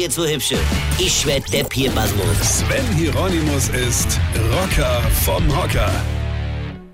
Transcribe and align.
jetzt 0.00 0.14
so 0.14 0.26
hübsche. 0.26 0.58
Ich 0.98 1.26
werd 1.26 1.52
der 1.52 1.64
Pierpasmus. 1.64 2.60
Sven 2.60 2.86
Hieronymus 2.96 3.68
ist 3.68 4.18
Rocker 4.50 5.02
vom 5.24 5.46
Hocker. 5.54 5.92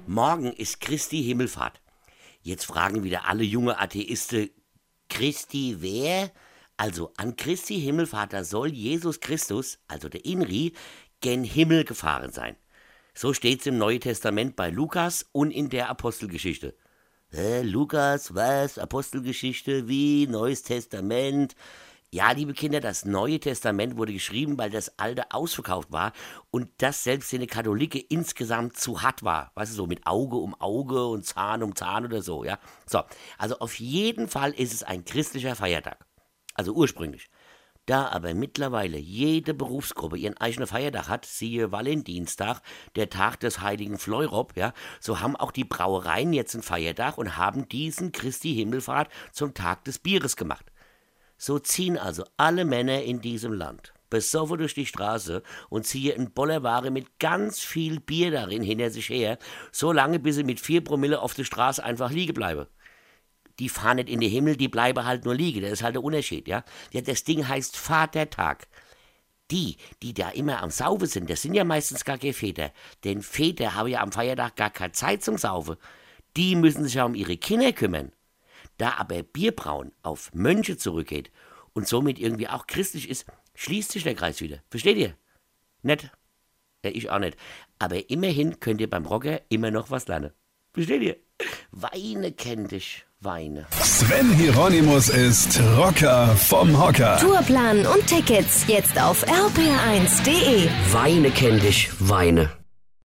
Morgen 0.09 0.53
ist 0.53 0.81
Christi 0.81 1.23
Himmelfahrt. 1.23 1.81
Jetzt 2.43 2.65
fragen 2.67 3.05
wieder 3.05 3.29
alle 3.29 3.45
junge 3.45 3.79
Atheisten, 3.79 4.51
Christi 5.09 5.77
wer? 5.79 6.33
Also 6.77 7.13
an 7.17 7.37
Christi 7.37 7.81
Himmelfahrt, 7.81 8.33
da 8.33 8.43
soll 8.43 8.73
Jesus 8.73 9.21
Christus, 9.21 9.79
also 9.87 10.09
der 10.09 10.25
Inri, 10.25 10.73
gen 11.21 11.45
Himmel 11.45 11.85
gefahren 11.85 12.33
sein. 12.33 12.57
So 13.15 13.33
steht's 13.33 13.67
im 13.67 13.79
Neuen 13.79 14.01
Testament 14.01 14.57
bei 14.57 14.71
Lukas 14.71 15.27
und 15.31 15.53
in 15.53 15.69
der 15.69 15.91
Apostelgeschichte. 15.91 16.75
Hä, 17.31 17.63
Lukas, 17.63 18.35
was? 18.35 18.79
Apostelgeschichte, 18.79 19.87
wie? 19.87 20.27
Neues 20.27 20.65
Testament? 20.65 21.55
Ja, 22.17 22.31
liebe 22.31 22.55
Kinder, 22.55 22.81
das 22.81 23.05
Neue 23.05 23.39
Testament 23.39 23.99
wurde 23.99 24.15
geschrieben, 24.15 24.57
weil 24.57 24.71
das 24.71 24.99
Alte 24.99 25.33
ausverkauft 25.33 25.93
war 25.93 26.15
und 26.51 26.71
das 26.79 27.05
selbst 27.05 27.31
in 27.35 27.41
den 27.41 27.49
Katholike 27.51 27.99
insgesamt 27.99 28.79
zu 28.79 29.03
hart 29.03 29.23
war. 29.23 29.53
Weißt 29.55 29.73
du, 29.73 29.77
so 29.77 29.87
mit 29.87 30.07
Auge 30.07 30.37
um 30.37 30.59
Auge 30.59 31.09
und 31.09 31.27
Zahn 31.27 31.63
um 31.63 31.77
Zahn 31.77 32.07
oder 32.07 32.23
so, 32.23 32.43
ja? 32.43 32.59
So, 32.87 33.03
also 33.37 33.59
auf 33.59 33.79
jeden 33.79 34.29
Fall 34.29 34.53
ist 34.53 34.73
es 34.73 34.83
ein 34.83 35.05
christlicher 35.05 35.55
Feiertag. 35.57 36.07
Also 36.55 36.73
ursprünglich. 36.73 37.29
Da 37.85 38.09
aber 38.09 38.33
mittlerweile 38.33 38.97
jede 38.97 39.53
Berufsgruppe 39.53 40.17
ihren 40.17 40.39
eigenen 40.39 40.67
Feiertag 40.67 41.11
hat, 41.11 41.27
siehe 41.27 41.71
Valentinstag, 41.71 42.63
der 42.95 43.11
Tag 43.11 43.41
des 43.41 43.61
heiligen 43.61 43.99
Fleurop, 43.99 44.57
ja, 44.57 44.73
so 45.01 45.21
haben 45.21 45.37
auch 45.37 45.53
die 45.53 45.65
Brauereien 45.65 46.33
jetzt 46.33 46.55
einen 46.55 46.63
Feiertag 46.63 47.19
und 47.19 47.37
haben 47.37 47.69
diesen 47.69 48.11
Christi 48.11 48.55
Himmelfahrt 48.55 49.11
zum 49.33 49.53
Tag 49.53 49.85
des 49.85 49.99
Bieres 49.99 50.37
gemacht. 50.37 50.65
So 51.39 51.59
ziehen 51.59 51.99
also 51.99 52.25
alle 52.37 52.65
Männer 52.65 53.03
in 53.03 53.21
diesem 53.21 53.53
Land 53.53 53.93
besoffen 54.09 54.59
durch 54.59 54.75
die 54.75 54.87
Straße 54.87 55.43
und 55.69 55.85
ziehen 55.85 56.17
in 56.17 56.33
Bollerware 56.33 56.93
mit 56.93 57.19
ganz 57.19 57.59
viel 57.59 57.99
Bier 57.99 58.31
darin 58.31 58.63
hinter 58.63 58.91
sich 58.91 59.09
her, 59.09 59.37
so 59.73 59.91
lange 59.91 60.21
bis 60.21 60.37
sie 60.37 60.45
mit 60.45 60.61
vier 60.61 60.83
Promille 60.83 61.21
auf 61.21 61.35
der 61.35 61.43
Straße 61.43 61.83
einfach 61.83 62.13
liegen 62.13 62.33
bleiben 62.33 62.67
die 63.59 63.69
fahren 63.69 63.97
nicht 63.97 64.09
in 64.09 64.21
den 64.21 64.31
Himmel, 64.31 64.57
die 64.57 64.69
bleiben 64.69 65.05
halt 65.05 65.25
nur 65.25 65.35
liegen. 65.35 65.63
Das 65.63 65.73
ist 65.73 65.83
halt 65.83 65.95
der 65.95 66.05
Unterschied, 66.05 66.49
ja. 66.49 66.65
ja 66.93 67.01
das 67.01 67.25
Ding 67.25 67.47
heißt 67.49 67.77
Vatertag. 67.77 68.69
Die, 69.53 69.77
die 70.03 70.13
da 70.13 70.31
immer 70.31 70.61
am 70.61 70.71
Saufen 70.71 71.07
sind, 71.07 71.31
das 71.31 71.43
sind 71.43 71.55
ja 71.55 71.63
meistens 71.63 72.05
gar 72.05 72.19
keine 72.19 72.33
Väter. 72.33 72.73
Denn 73.05 73.23
Väter 73.23 73.75
haben 73.75 73.89
ja 73.89 74.01
am 74.01 74.11
Feiertag 74.11 74.57
gar 74.57 74.71
keine 74.71 74.93
Zeit 74.93 75.23
zum 75.23 75.39
Saufen. 75.39 75.77
Die 76.37 76.57
müssen 76.57 76.83
sich 76.83 76.95
ja 76.95 77.05
um 77.05 77.15
ihre 77.15 77.37
Kinder 77.37 77.73
kümmern. 77.73 78.11
Da 78.79 78.95
aber 78.99 79.23
Bierbrauen 79.23 79.93
auf 80.03 80.33
Mönche 80.35 80.77
zurückgeht 80.77 81.31
und 81.73 81.89
somit 81.89 82.19
irgendwie 82.19 82.49
auch 82.49 82.67
christlich 82.67 83.09
ist, 83.09 83.27
schließt 83.55 83.93
sich 83.93 84.03
der 84.03 84.15
Kreis 84.15 84.41
wieder. 84.41 84.59
Versteht 84.71 84.97
ihr? 84.97 85.15
Nett? 85.83 86.11
Ja, 86.85 86.91
ich 86.91 87.11
auch 87.11 87.19
nicht. 87.19 87.37
Aber 87.79 88.11
immerhin 88.11 88.61
könnt 88.61 88.81
ihr 88.81 88.91
beim 88.91 89.07
Rocker 89.07 89.41
immer 89.49 89.71
noch 89.71 89.91
was 89.91 90.09
lernen. 90.09 90.33
Versteht 90.73 91.03
ihr? 91.03 91.17
Weine 91.71 92.33
kennt 92.33 92.73
dich. 92.73 93.05
Weine. 93.21 93.67
Sven 93.81 94.31
Hieronymus 94.35 95.09
ist 95.09 95.59
Rocker 95.77 96.37
vom 96.37 96.79
Hocker. 96.79 97.19
Tourplan 97.19 97.87
und 97.87 98.07
Tickets 98.07 98.67
jetzt 98.69 99.01
auf 99.01 99.27
rpr1.de. 99.27 100.69
Weine 100.93 101.31
kenn 101.31 101.59
dich, 101.61 101.91
Weine. 101.99 102.51